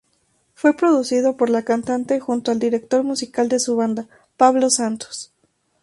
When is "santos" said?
4.71-5.31